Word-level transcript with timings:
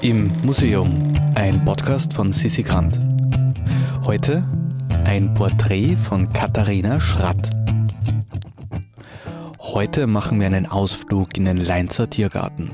Im 0.00 0.32
Museum, 0.44 1.12
ein 1.34 1.64
Podcast 1.64 2.14
von 2.14 2.30
Sissi 2.32 2.62
Grant. 2.62 3.00
Heute 4.04 4.44
ein 5.04 5.34
Porträt 5.34 5.96
von 5.96 6.32
Katharina 6.32 7.00
Schratt. 7.00 7.50
Heute 9.58 10.06
machen 10.06 10.38
wir 10.38 10.46
einen 10.46 10.66
Ausflug 10.66 11.36
in 11.36 11.46
den 11.46 11.56
Leinzer 11.56 12.08
Tiergarten. 12.08 12.70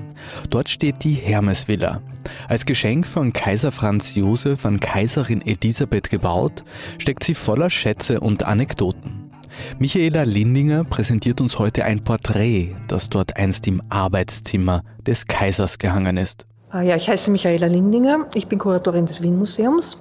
Dort 0.51 0.69
steht 0.69 1.03
die 1.03 1.15
Hermesvilla. 1.15 2.03
Als 2.47 2.67
Geschenk 2.67 3.07
von 3.07 3.33
Kaiser 3.33 3.73
Franz 3.73 4.15
Josef 4.15 4.67
an 4.67 4.79
Kaiserin 4.79 5.41
Elisabeth 5.41 6.11
gebaut, 6.11 6.63
steckt 6.99 7.25
sie 7.25 7.35
voller 7.35 7.71
Schätze 7.71 8.21
und 8.21 8.43
Anekdoten. 8.43 9.31
Michaela 9.79 10.25
Lindinger 10.25 10.85
präsentiert 10.85 11.41
uns 11.41 11.59
heute 11.59 11.85
ein 11.85 12.05
Porträt, 12.05 12.75
das 12.87 13.09
dort 13.09 13.37
einst 13.39 13.67
im 13.67 13.83
Arbeitszimmer 13.89 14.83
des 15.07 15.27
Kaisers 15.27 15.79
gehangen 15.79 16.19
ist. 16.19 16.47
Ah 16.75 16.83
ja, 16.83 16.97
ich 16.97 17.09
heiße 17.09 17.31
Michaela 17.31 17.69
Lindinger, 17.69 18.27
ich 18.35 18.49
bin 18.49 18.59
Kuratorin 18.59 19.07
des 19.07 19.23
Wien 19.23 19.39
Museums. 19.39 19.97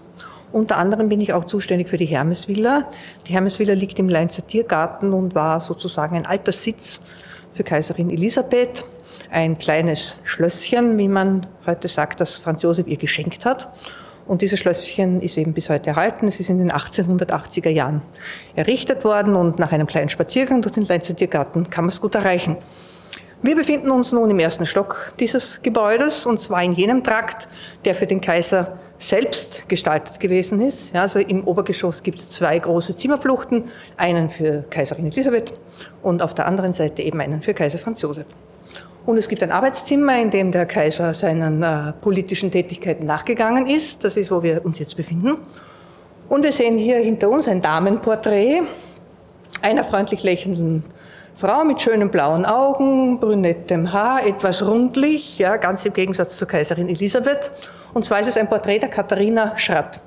Unter 0.51 0.77
anderem 0.77 1.07
bin 1.07 1.21
ich 1.21 1.31
auch 1.31 1.45
zuständig 1.45 1.87
für 1.87 1.97
die 1.97 2.07
Hermesvilla. 2.07 2.89
Die 3.27 3.33
Hermesvilla 3.33 3.75
liegt 3.75 3.99
im 3.99 4.07
Leinzer 4.07 4.47
Tiergarten 4.47 5.13
und 5.13 5.35
war 5.35 5.59
sozusagen 5.59 6.15
ein 6.15 6.25
alter 6.25 6.51
Sitz 6.51 6.99
für 7.51 7.63
Kaiserin 7.63 8.09
Elisabeth. 8.09 8.85
Ein 9.29 9.59
kleines 9.59 10.19
Schlösschen, 10.23 10.97
wie 10.97 11.07
man 11.07 11.45
heute 11.67 11.87
sagt, 11.87 12.19
das 12.19 12.39
Franz 12.39 12.63
Josef 12.63 12.87
ihr 12.87 12.97
geschenkt 12.97 13.45
hat. 13.45 13.69
Und 14.25 14.41
dieses 14.41 14.57
Schlösschen 14.57 15.21
ist 15.21 15.37
eben 15.37 15.53
bis 15.53 15.69
heute 15.69 15.91
erhalten. 15.91 16.27
Es 16.27 16.39
ist 16.39 16.49
in 16.49 16.57
den 16.57 16.71
1880er 16.71 17.69
Jahren 17.69 18.01
errichtet 18.55 19.03
worden 19.03 19.35
und 19.35 19.59
nach 19.59 19.73
einem 19.73 19.85
kleinen 19.85 20.09
Spaziergang 20.09 20.63
durch 20.63 20.73
den 20.73 20.85
Leinzer 20.85 21.15
Tiergarten 21.15 21.69
kann 21.69 21.83
man 21.83 21.89
es 21.89 22.01
gut 22.01 22.15
erreichen. 22.15 22.57
Wir 23.45 23.57
befinden 23.57 23.91
uns 23.91 24.13
nun 24.13 24.29
im 24.29 24.39
ersten 24.39 24.65
Stock 24.65 25.11
dieses 25.19 25.61
Gebäudes 25.61 26.25
und 26.25 26.41
zwar 26.41 26.63
in 26.63 26.71
jenem 26.71 27.03
Trakt, 27.03 27.49
der 27.83 27.93
für 27.93 28.07
den 28.07 28.21
Kaiser 28.21 28.79
selbst 28.99 29.67
gestaltet 29.67 30.21
gewesen 30.21 30.61
ist. 30.61 30.93
Ja, 30.93 31.01
also 31.01 31.19
im 31.19 31.45
Obergeschoss 31.45 32.03
gibt 32.03 32.19
es 32.19 32.29
zwei 32.29 32.57
große 32.57 32.95
Zimmerfluchten, 32.95 33.65
einen 33.97 34.29
für 34.29 34.63
Kaiserin 34.69 35.07
Elisabeth 35.07 35.51
und 36.01 36.21
auf 36.21 36.33
der 36.33 36.47
anderen 36.47 36.71
Seite 36.71 37.01
eben 37.01 37.19
einen 37.19 37.41
für 37.41 37.53
Kaiser 37.53 37.77
Franz 37.77 38.01
Josef. 38.01 38.27
Und 39.05 39.17
es 39.17 39.27
gibt 39.27 39.43
ein 39.43 39.51
Arbeitszimmer, 39.51 40.21
in 40.21 40.31
dem 40.31 40.53
der 40.53 40.65
Kaiser 40.65 41.13
seinen 41.13 41.61
äh, 41.63 41.91
politischen 41.99 42.49
Tätigkeiten 42.49 43.05
nachgegangen 43.05 43.67
ist. 43.67 44.05
Das 44.05 44.15
ist, 44.15 44.31
wo 44.31 44.41
wir 44.41 44.63
uns 44.63 44.79
jetzt 44.79 44.95
befinden. 44.95 45.35
Und 46.29 46.43
wir 46.43 46.53
sehen 46.53 46.77
hier 46.77 46.99
hinter 46.99 47.29
uns 47.29 47.49
ein 47.49 47.61
Damenporträt 47.61 48.61
einer 49.61 49.83
freundlich 49.83 50.23
lächelnden 50.23 50.85
Frau 51.35 51.63
mit 51.63 51.81
schönen 51.81 52.11
blauen 52.11 52.45
Augen, 52.45 53.19
brünettem 53.19 53.91
Haar, 53.91 54.23
etwas 54.25 54.65
rundlich, 54.67 55.39
ja, 55.39 55.57
ganz 55.57 55.83
im 55.83 55.91
Gegensatz 55.91 56.37
zur 56.37 56.47
Kaiserin 56.47 56.89
Elisabeth. 56.89 57.51
Und 57.93 58.05
zwar 58.05 58.19
ist 58.19 58.27
es 58.27 58.37
ein 58.37 58.47
Porträt 58.47 58.79
der 58.79 58.89
Katharina 58.89 59.57
Schratt. 59.57 59.99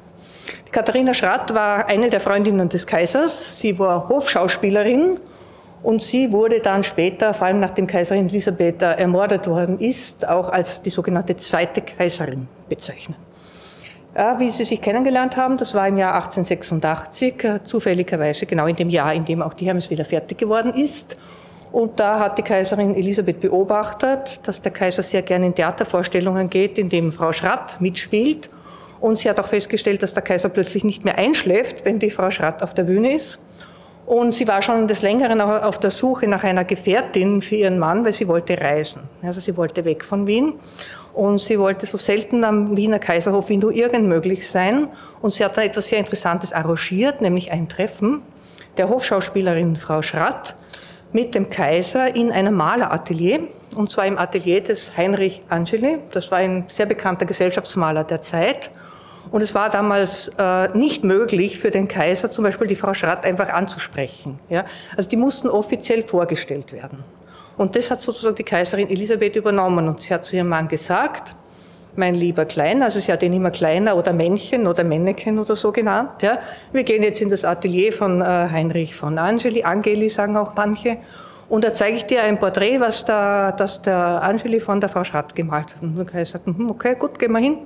Die 0.67 0.71
Katharina 0.71 1.15
Schratt 1.15 1.53
war 1.53 1.89
eine 1.89 2.11
der 2.11 2.21
Freundinnen 2.21 2.69
des 2.69 2.87
Kaisers. 2.87 3.59
Sie 3.59 3.77
war 3.77 4.09
Hofschauspielerin 4.09 5.19
und 5.83 6.01
sie 6.01 6.31
wurde 6.31 6.61
dann 6.61 6.85
später, 6.85 7.35
vor 7.35 7.49
allem 7.49 7.59
nachdem 7.59 7.89
Kaiserin 7.89 8.29
Elisabeth 8.29 8.81
ermordet 8.83 9.49
worden 9.49 9.81
ist, 9.81 10.29
auch 10.29 10.49
als 10.49 10.81
die 10.81 10.91
sogenannte 10.91 11.37
zweite 11.37 11.83
Kaiserin 11.83 12.47
bezeichnet. 12.69 13.19
Ja, 14.17 14.41
wie 14.41 14.51
sie 14.51 14.65
sich 14.65 14.81
kennengelernt 14.81 15.37
haben, 15.37 15.59
das 15.59 15.75
war 15.75 15.87
im 15.87 15.99
Jahr 15.99 16.15
1886, 16.15 17.45
äh, 17.45 17.63
zufälligerweise 17.63 18.47
genau 18.47 18.67
in 18.67 18.75
dem 18.75 18.89
Jahr, 18.89 19.13
in 19.13 19.27
dem 19.27 19.43
auch 19.43 19.53
die 19.53 19.67
Hermesvilla 19.67 20.05
fertig 20.05 20.39
geworden 20.39 20.73
ist. 20.73 21.19
Und 21.71 22.01
da 22.01 22.19
hat 22.19 22.39
die 22.39 22.43
Kaiserin 22.43 22.95
Elisabeth 22.95 23.41
beobachtet, 23.41 24.41
dass 24.45 24.63
der 24.63 24.73
Kaiser 24.73 25.03
sehr 25.03 25.21
gerne 25.21 25.45
in 25.45 25.55
Theatervorstellungen 25.55 26.49
geht, 26.49 26.79
in 26.79 26.89
dem 26.89 27.13
Frau 27.13 27.35
Schratt 27.35 27.79
mitspielt. 27.79 28.49
Und 29.01 29.19
sie 29.19 29.29
hat 29.29 29.39
auch 29.39 29.49
festgestellt, 29.49 30.03
dass 30.03 30.15
der 30.15 30.23
Kaiser 30.23 30.49
plötzlich 30.49 30.83
nicht 30.83 31.05
mehr 31.05 31.19
einschläft, 31.19 31.85
wenn 31.85 31.99
die 31.99 32.11
Frau 32.11 32.31
Schratt 32.31 32.63
auf 32.63 32.73
der 32.73 32.85
Bühne 32.85 33.17
ist. 33.17 33.39
Und 34.07 34.35
sie 34.35 34.49
war 34.49 34.63
schon 34.63 34.89
des 34.89 35.03
Längeren 35.03 35.41
auf 35.43 35.79
der 35.79 35.91
Suche 35.91 36.29
nach 36.29 36.45
einer 36.45 36.65
Gefährtin 36.65 37.43
für 37.43 37.57
ihren 37.57 37.79
Mann, 37.79 38.05
weil 38.05 38.15
sie 38.15 38.29
wollte 38.29 38.59
reisen. 38.59 39.03
Also 39.23 39.41
sie 39.41 39.57
wollte 39.59 39.85
weg 39.85 40.05
von 40.05 40.27
Wien. 40.27 40.55
Und 41.17 41.39
sie 41.39 41.59
wollte 41.59 41.87
so 41.87 41.97
selten 41.97 42.45
am 42.45 42.77
Wiener 42.77 42.99
Kaiserhof 42.99 43.49
wie 43.49 43.57
nur 43.57 43.73
irgend 43.73 44.07
möglich 44.07 44.47
sein. 44.47 44.89
Und 45.23 45.33
sie 45.33 45.47
hat 45.47 45.57
dann 45.57 45.65
etwas 45.65 45.87
sehr 45.87 45.99
Interessantes 45.99 46.53
arrangiert, 46.53 47.23
nämlich 47.23 47.51
ein 47.51 47.71
Treffen 47.71 48.21
der 48.77 48.91
Hofschauspielerin 48.91 49.77
Frau 49.77 50.03
Schratt 50.03 50.57
mit 51.13 51.35
dem 51.35 51.49
Kaiser 51.49 52.15
in 52.15 52.31
einem 52.33 52.55
Maleratelier. 52.55 53.49
Und 53.77 53.91
zwar 53.91 54.05
im 54.05 54.19
Atelier 54.19 54.63
des 54.63 54.95
Heinrich 54.95 55.41
Angeli. 55.49 56.01
Das 56.11 56.31
war 56.31 56.37
ein 56.37 56.65
sehr 56.69 56.85
bekannter 56.85 57.25
Gesellschaftsmaler 57.25 58.05
der 58.05 58.21
Zeit. 58.21 58.71
Und 59.31 59.41
es 59.41 59.55
war 59.55 59.71
damals 59.71 60.31
äh, 60.37 60.69
nicht 60.77 61.03
möglich 61.03 61.59
für 61.59 61.71
den 61.71 61.89
Kaiser 61.89 62.31
zum 62.31 62.45
Beispiel 62.45 62.67
die 62.67 62.77
Frau 62.77 62.93
Schratt 62.93 63.25
einfach 63.25 63.49
anzusprechen. 63.49 64.39
Ja? 64.51 64.67
Also 64.99 65.09
die 65.09 65.17
mussten 65.17 65.49
offiziell 65.49 66.03
vorgestellt 66.03 66.75
werden. 66.75 66.99
Und 67.57 67.75
das 67.75 67.91
hat 67.91 68.03
sozusagen 68.03 68.37
die 68.37 68.45
Kaiserin 68.45 68.89
Elisabeth 68.89 69.37
übernommen. 69.37 69.89
Und 69.89 70.01
sie 70.01 70.13
hat 70.13 70.25
zu 70.25 70.37
ihrem 70.37 70.49
Mann 70.49 70.69
gesagt, 70.69 71.35
mein 71.97 72.15
lieber 72.15 72.45
Kleiner, 72.45 72.87
also 72.87 73.01
sie 73.01 73.11
hat 73.11 73.23
ihn 73.23 73.33
immer 73.33 73.51
Kleiner 73.51 73.97
oder 73.97 74.13
Männchen 74.13 74.67
oder 74.67 74.85
Männchen 74.85 75.39
oder 75.39 75.57
so 75.57 75.73
genannt. 75.73 76.23
Ja. 76.23 76.39
Wir 76.73 76.85
gehen 76.85 77.03
jetzt 77.03 77.21
in 77.23 77.31
das 77.31 77.45
Atelier 77.45 77.93
von 77.93 78.21
äh, 78.21 78.25
Heinrich 78.25 78.95
von 78.95 79.19
Angeli, 79.19 79.63
Angeli 79.63 80.09
sagen 80.09 80.37
auch 80.37 80.55
manche. 80.55 80.99
Und 81.49 81.65
da 81.65 81.73
zeige 81.73 81.97
ich 81.97 82.05
dir 82.05 82.23
ein 82.23 82.39
Porträt, 82.39 82.81
was 82.81 83.05
da, 83.05 83.53
das 83.53 83.81
der 83.81 84.23
Angeli 84.23 84.59
von 84.59 84.81
der 84.81 84.89
Frau 84.89 85.05
Schratt 85.05 85.35
gemalt 85.35 85.77
hat. 85.77 85.83
Und 85.83 85.97
der 85.97 86.05
Kaiser 86.05 86.33
sagt, 86.33 86.47
hm, 86.47 86.71
okay, 86.71 86.97
gut, 86.97 87.19
gehen 87.19 87.33
wir 87.33 87.39
hin. 87.39 87.59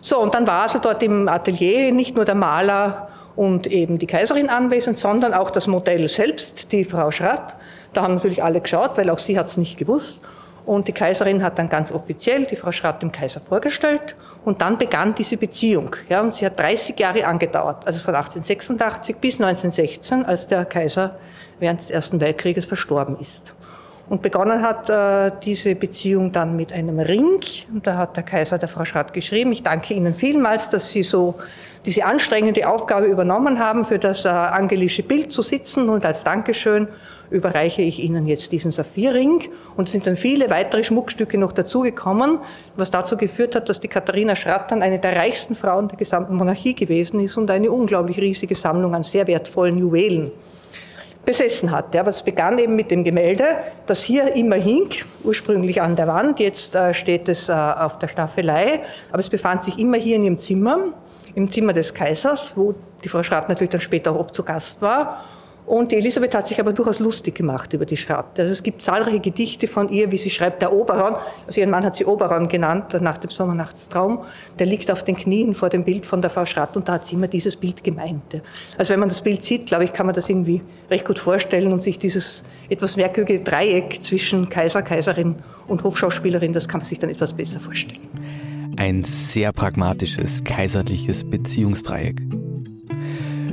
So, 0.00 0.20
und 0.20 0.34
dann 0.34 0.46
war 0.46 0.62
also 0.62 0.78
dort 0.78 1.02
im 1.02 1.28
Atelier 1.28 1.92
nicht 1.92 2.14
nur 2.14 2.24
der 2.24 2.36
Maler 2.36 3.08
und 3.36 3.66
eben 3.66 3.98
die 3.98 4.06
Kaiserin 4.06 4.48
anwesend, 4.48 4.96
sondern 4.96 5.34
auch 5.34 5.50
das 5.50 5.66
Modell 5.66 6.08
selbst, 6.08 6.72
die 6.72 6.84
Frau 6.84 7.10
Schratt. 7.10 7.56
Da 7.92 8.02
haben 8.02 8.14
natürlich 8.14 8.42
alle 8.42 8.60
geschaut, 8.60 8.96
weil 8.96 9.10
auch 9.10 9.18
sie 9.18 9.38
hat 9.38 9.48
es 9.48 9.56
nicht 9.56 9.78
gewusst. 9.78 10.20
Und 10.66 10.86
die 10.86 10.92
Kaiserin 10.92 11.42
hat 11.42 11.58
dann 11.58 11.68
ganz 11.68 11.90
offiziell 11.90 12.44
die 12.44 12.56
Frau 12.56 12.70
Schratt 12.70 13.02
dem 13.02 13.10
Kaiser 13.10 13.40
vorgestellt 13.40 14.14
und 14.44 14.60
dann 14.60 14.78
begann 14.78 15.14
diese 15.14 15.36
Beziehung. 15.36 15.96
Ja, 16.08 16.20
und 16.20 16.34
sie 16.34 16.46
hat 16.46 16.58
30 16.58 16.98
Jahre 16.98 17.26
angedauert, 17.26 17.86
also 17.86 17.98
von 18.00 18.14
1886 18.14 19.16
bis 19.16 19.40
1916, 19.40 20.24
als 20.24 20.46
der 20.46 20.64
Kaiser 20.66 21.18
während 21.58 21.80
des 21.80 21.90
Ersten 21.90 22.20
Weltkrieges 22.20 22.66
verstorben 22.66 23.18
ist. 23.18 23.54
Und 24.10 24.22
begonnen 24.22 24.60
hat 24.62 24.90
äh, 24.90 25.30
diese 25.40 25.76
Beziehung 25.76 26.32
dann 26.32 26.56
mit 26.56 26.72
einem 26.72 26.98
Ring. 26.98 27.40
Und 27.72 27.86
da 27.86 27.96
hat 27.96 28.16
der 28.16 28.24
Kaiser 28.24 28.58
der 28.58 28.66
Frau 28.66 28.84
Schratt 28.84 29.12
geschrieben, 29.12 29.52
ich 29.52 29.62
danke 29.62 29.94
Ihnen 29.94 30.14
vielmals, 30.14 30.68
dass 30.68 30.90
Sie 30.90 31.04
so 31.04 31.36
diese 31.86 32.04
anstrengende 32.04 32.68
Aufgabe 32.68 33.06
übernommen 33.06 33.60
haben, 33.60 33.84
für 33.84 34.00
das 34.00 34.24
äh, 34.24 34.28
angelische 34.28 35.04
Bild 35.04 35.30
zu 35.30 35.42
sitzen. 35.42 35.88
Und 35.88 36.04
als 36.04 36.24
Dankeschön 36.24 36.88
überreiche 37.30 37.82
ich 37.82 38.00
Ihnen 38.00 38.26
jetzt 38.26 38.50
diesen 38.50 38.72
Saphirring. 38.72 39.44
Und 39.76 39.88
sind 39.88 40.08
dann 40.08 40.16
viele 40.16 40.50
weitere 40.50 40.82
Schmuckstücke 40.82 41.38
noch 41.38 41.52
dazugekommen, 41.52 42.40
was 42.74 42.90
dazu 42.90 43.16
geführt 43.16 43.54
hat, 43.54 43.68
dass 43.68 43.78
die 43.78 43.86
Katharina 43.86 44.34
Schratt 44.34 44.72
dann 44.72 44.82
eine 44.82 44.98
der 44.98 45.14
reichsten 45.14 45.54
Frauen 45.54 45.86
der 45.86 45.98
gesamten 45.98 46.34
Monarchie 46.34 46.74
gewesen 46.74 47.20
ist 47.20 47.36
und 47.36 47.48
eine 47.48 47.70
unglaublich 47.70 48.18
riesige 48.18 48.56
Sammlung 48.56 48.92
an 48.92 49.04
sehr 49.04 49.28
wertvollen 49.28 49.78
Juwelen 49.78 50.32
besessen 51.24 51.70
hat. 51.70 51.94
Aber 51.96 52.10
es 52.10 52.22
begann 52.22 52.58
eben 52.58 52.76
mit 52.76 52.90
dem 52.90 53.04
Gemälde, 53.04 53.44
das 53.86 54.02
hier 54.02 54.34
immer 54.34 54.56
hing, 54.56 54.88
ursprünglich 55.22 55.80
an 55.80 55.96
der 55.96 56.06
Wand. 56.06 56.40
Jetzt 56.40 56.74
äh, 56.74 56.94
steht 56.94 57.28
es 57.28 57.48
äh, 57.48 57.52
auf 57.52 57.98
der 57.98 58.08
Staffelei, 58.08 58.82
aber 59.10 59.20
es 59.20 59.28
befand 59.28 59.64
sich 59.64 59.78
immer 59.78 59.96
hier 59.96 60.16
in 60.16 60.24
ihrem 60.24 60.38
Zimmer, 60.38 60.78
im 61.34 61.50
Zimmer 61.50 61.72
des 61.72 61.94
Kaisers, 61.94 62.56
wo 62.56 62.74
die 63.04 63.08
Frau 63.08 63.22
Schratt 63.22 63.48
natürlich 63.48 63.70
dann 63.70 63.80
später 63.80 64.12
auch 64.12 64.18
oft 64.18 64.34
zu 64.34 64.42
Gast 64.42 64.80
war. 64.82 65.24
Und 65.70 65.92
Elisabeth 65.92 66.34
hat 66.34 66.48
sich 66.48 66.58
aber 66.58 66.72
durchaus 66.72 66.98
lustig 66.98 67.36
gemacht 67.36 67.72
über 67.72 67.86
die 67.86 67.96
Schratt. 67.96 68.40
Also 68.40 68.52
es 68.52 68.64
gibt 68.64 68.82
zahlreiche 68.82 69.20
Gedichte 69.20 69.68
von 69.68 69.88
ihr, 69.88 70.10
wie 70.10 70.18
sie 70.18 70.28
schreibt, 70.28 70.62
der 70.62 70.72
Oberon, 70.72 71.14
also 71.46 71.60
ihren 71.60 71.70
Mann 71.70 71.84
hat 71.84 71.94
sie 71.94 72.06
Oberon 72.06 72.48
genannt, 72.48 73.00
nach 73.00 73.18
dem 73.18 73.30
Sommernachtstraum, 73.30 74.24
der 74.58 74.66
liegt 74.66 74.90
auf 74.90 75.04
den 75.04 75.14
Knien 75.14 75.54
vor 75.54 75.68
dem 75.68 75.84
Bild 75.84 76.06
von 76.06 76.22
der 76.22 76.30
Frau 76.30 76.44
Schratt 76.44 76.74
und 76.74 76.88
da 76.88 76.94
hat 76.94 77.06
sie 77.06 77.14
immer 77.14 77.28
dieses 77.28 77.54
Bild 77.54 77.84
gemeint. 77.84 78.42
Also 78.78 78.92
wenn 78.92 78.98
man 78.98 79.10
das 79.10 79.22
Bild 79.22 79.44
sieht, 79.44 79.66
glaube 79.66 79.84
ich, 79.84 79.92
kann 79.92 80.06
man 80.06 80.14
das 80.16 80.28
irgendwie 80.28 80.60
recht 80.90 81.06
gut 81.06 81.20
vorstellen 81.20 81.72
und 81.72 81.84
sich 81.84 82.00
dieses 82.00 82.42
etwas 82.68 82.96
merkwürdige 82.96 83.44
Dreieck 83.44 84.02
zwischen 84.02 84.48
Kaiser, 84.48 84.82
Kaiserin 84.82 85.36
und 85.68 85.84
Hofschauspielerin, 85.84 86.52
das 86.52 86.66
kann 86.66 86.80
man 86.80 86.88
sich 86.88 86.98
dann 86.98 87.10
etwas 87.10 87.32
besser 87.32 87.60
vorstellen. 87.60 88.00
Ein 88.76 89.04
sehr 89.04 89.52
pragmatisches, 89.52 90.42
kaiserliches 90.42 91.22
Beziehungsdreieck. 91.30 92.20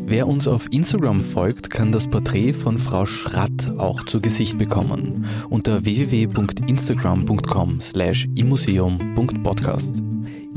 Wer 0.09 0.25
uns 0.25 0.48
auf 0.48 0.71
Instagram 0.71 1.19
folgt, 1.19 1.69
kann 1.69 1.92
das 1.92 2.07
Porträt 2.07 2.54
von 2.54 2.77
Frau 2.77 3.06
Schratt 3.06 3.74
auch 3.77 4.06
zu 4.06 4.21
Gesicht 4.21 4.57
bekommen 4.57 5.25
unter 5.50 5.83
www.instagram.com 5.83 7.81
slash 7.81 8.25
immuseum.podcast. 8.36 9.98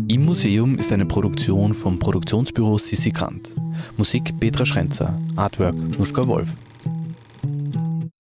Im 0.07 0.25
Museum 0.25 0.79
ist 0.79 0.93
eine 0.93 1.05
Produktion 1.05 1.75
vom 1.75 1.99
Produktionsbüro 1.99 2.79
Sissi 2.79 3.11
Grant. 3.11 3.51
Musik 3.97 4.39
Petra 4.39 4.65
Schrenzer, 4.65 5.21
Artwork 5.35 5.99
Nuschka 5.99 6.25
Wolf. 6.29 6.51